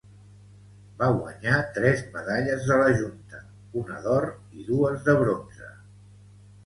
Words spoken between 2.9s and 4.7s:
Junta, una d'or i